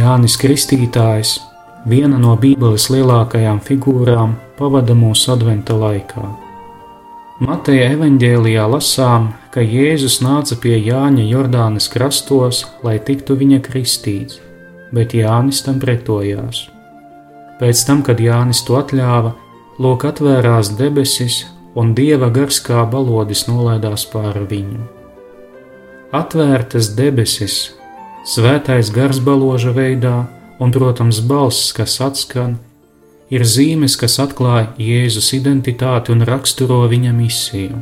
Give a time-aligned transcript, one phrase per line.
[0.00, 1.34] Jānis Kristītājs,
[1.88, 6.22] viena no Bībeles lielākajām figūrām, pavada mūsu adventa laikā.
[7.40, 14.38] Mateja evanģēlijā lasām, ka Jēzus nāca pie Jāņa Jordānas krastos, lai tiktu viņa kristīts,
[14.92, 16.66] bet Jānis tam pretojās.
[17.60, 19.34] Pēc tam, kad Jānis to atļāva,
[19.80, 21.42] lūk atvērās debesis,
[21.76, 24.86] un dieva gars kā balodis nolaidās pāri viņu.
[26.16, 27.60] Atvērtas debesis
[28.30, 30.28] Svētais gars baloža veidā,
[30.62, 32.52] un, protams, balss, kas atskan,
[33.26, 37.80] ir zīmes, kas atklāja Jēzus identitāti un raksturo viņa misiju.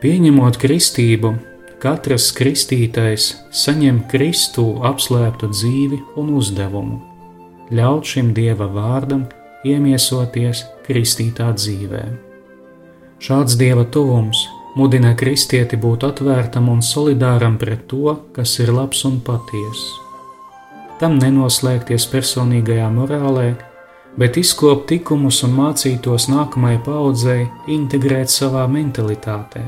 [0.00, 1.34] Pieņemot kristību,
[1.82, 7.02] katrs kristītais saņem Kristu apslēptu dzīvi un uzdevumu-
[7.76, 9.26] ļaut šim Dieva vārdam
[9.64, 12.04] iemiesoties kristītā dzīvē.
[13.20, 19.18] Šāds Dieva tuvums mudina kristieti būt atvērtam un solidāram pret to, kas ir labs un
[19.24, 19.96] patiess.
[21.00, 23.54] Tam nenoslēgties personīgajā morālē,
[24.20, 29.64] bet izkopt tikumus un mācītos nākamajai paudzei integrēt savā mentalitātē,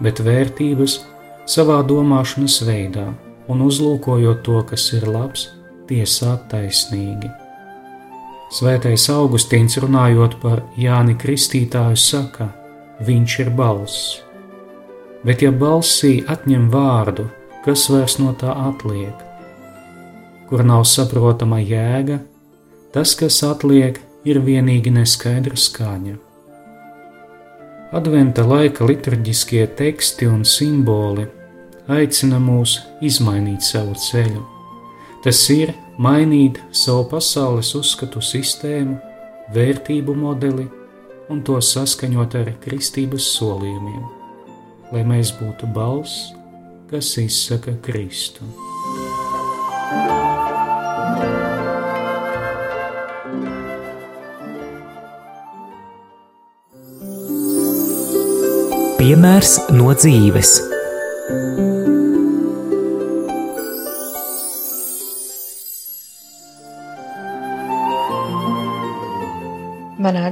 [0.00, 1.00] bet vērtības
[1.50, 3.10] savā domāšanas veidā
[3.50, 5.48] un uzlūkojot to, kas ir labs,
[5.90, 7.28] tiesāt taisnīgi.
[8.52, 12.52] Svētais Augustīns runājot par Jāni Kristītāju saka–
[13.06, 14.22] viņš ir balss.
[15.22, 17.28] Bet ja balsī atņem vārdu,
[17.64, 19.14] kas vairs no tā atliek?
[20.48, 22.18] Kur nav saprotama jēga,
[22.92, 26.16] tas, kas atliek, ir vienīgi neskaidra skaņa.
[27.92, 31.26] Adventa laika liturģiskie teksti un simboli
[31.92, 34.42] aicina mūs izmainīt savu ceļu.
[35.22, 38.96] Tas ir mainīt savu pasaules uzskatu sistēmu,
[39.54, 40.68] vērtību modeli
[41.32, 44.02] un to saskaņot ar kristības solījumiem,
[44.92, 46.32] lai mēs būtu balss,
[46.90, 48.44] kas izsaka Kristu.
[59.02, 60.71] Piemērs no dzīves.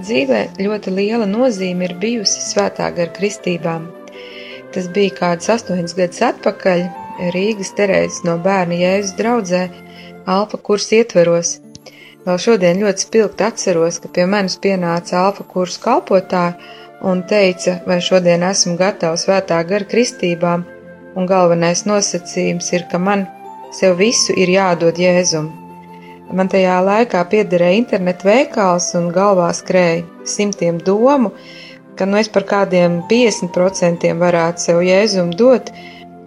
[0.03, 3.87] Dzīvē ļoti liela nozīme ir bijusi svētā gara kristībām.
[4.75, 6.85] Tas bija kāds astoņus gadus atpakaļ
[7.35, 9.65] Rīgas Terēzes no bērna Jēzus draudzē
[10.31, 11.59] Alfa kursa ietveros.
[12.27, 16.55] Vēl šodien ļoti spilgti atceros, ka pie manis pienāca Alfa kursa kalpotāja
[17.11, 20.67] un teica, vai šodien esmu gatavs svētā gara kristībām,
[21.17, 23.27] un galvenais nosacījums ir, ka man
[23.77, 25.60] sev visu ir jādod Jēzum.
[26.31, 31.33] Man tajā laikā piederēja internetu veikals un galvā skrēja simtiem domu,
[31.99, 35.73] ka nu es par kādiem 50% varētu sev jēzumu dot,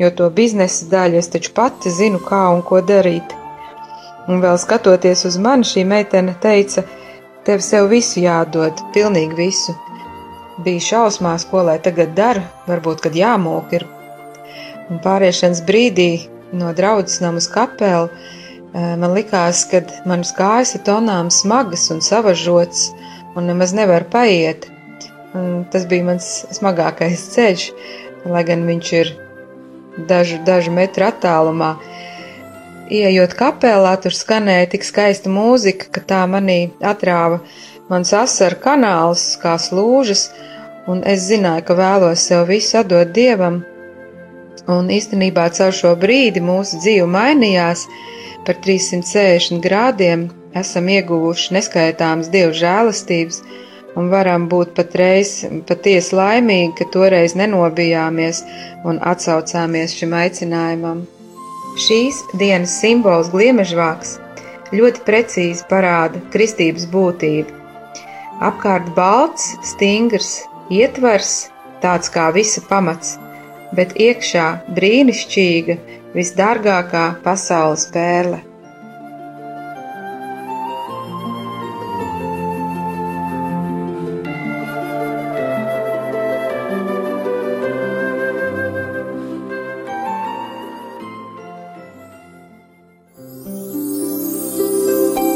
[0.01, 3.31] jo to biznesa daļu es taču pati zinu, kā un ko darīt.
[4.27, 6.83] Un vēl skatoties uz mani, šī meitene teica,
[7.47, 9.75] tev sev visu jādod, pilnīgi visu.
[10.67, 13.87] Bija šausmās, ko lai tagad dara, varbūt, kad jāmok ir.
[14.91, 16.11] Un pāriešanas brīdī
[16.51, 18.11] no draudzes namas kapela
[18.73, 22.88] Man likās, ka manas kājas ir tonām smagas un savažotas,
[23.38, 24.66] un nemaz nevar paiet.
[25.38, 27.67] Un tas bija mans smagākais ceļš,
[28.29, 29.12] lai gan viņš ir
[30.09, 31.75] dažu, dažu metru attālumā.
[32.94, 37.39] Iejot kapelā, tur skanēja tik skaista mūzika, ka tā manī atrāva
[37.89, 40.27] mans asaru kanāls, kā slūžas,
[40.89, 43.62] un es zināju, ka vēlos sev visu atdot dievam.
[44.69, 47.86] Un īstenībā caur šo brīdi mūsu dzīve mainījās,
[48.48, 53.42] par 360 grādiem, esam ieguvuši neskaitāmas dievu žēlastības
[54.00, 55.34] un varam būt patreiz
[55.69, 58.44] patiesi laimīgi, ka toreiz nenobijāmies
[58.90, 61.04] un atsaucāmies šim aicinājumam.
[61.84, 64.18] Šīs dienas simbols gliemežvāks
[64.74, 67.62] ļoti precīzi parāda kristības būtību.
[68.44, 70.36] Apkārt balts, stingrs,
[70.74, 71.34] ietvers,
[71.84, 73.16] tāds kā visa pamats,
[73.78, 74.48] bet iekšā
[74.78, 75.78] brīnišķīga,
[76.13, 78.42] visdārgākā pasaules pērle.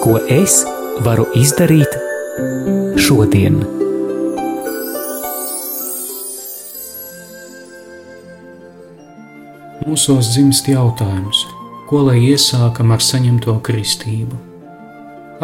[0.07, 0.61] Ko es
[1.03, 1.97] varu izdarīt
[3.07, 3.76] šodien?
[9.85, 11.43] Mūsos dzimst jautājums,
[11.85, 14.39] ko lai iesākam ar saņemto kristību.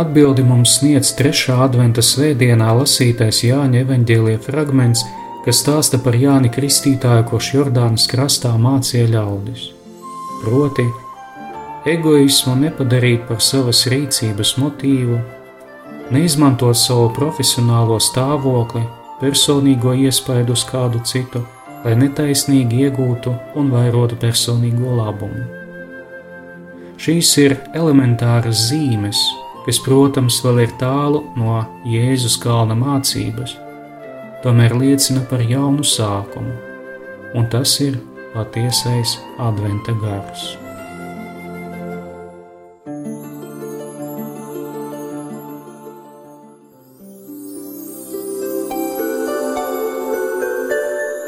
[0.01, 5.03] Atbildi mums sniedz trešā adventa svētdienā lasītais Jāņa evaņģēlie fragments,
[5.45, 9.69] kas stāsta par Jāni Kristītāju, kurš Jordānas krastā mācīja ļaudis.
[10.41, 10.87] Proti,
[11.93, 15.21] egoismu nepadarīt par savas rīcības motīvu,
[16.15, 18.81] neizmantot savu profesionālo stāvokli,
[19.21, 21.45] personīgo iespaidu uz kādu citu,
[21.83, 25.43] lai netaisnīgi iegūtu un vairotu personīgo labumu.
[27.03, 29.19] Šīs ir elementāras zīmes,
[29.65, 31.59] kas, protams, vēl ir tālu no
[31.89, 33.57] Jēzus kalna mācības,
[34.45, 36.55] tomēr liecina par jaunu sākumu,
[37.35, 37.99] un tas ir
[38.33, 40.62] patiesais adventa gars.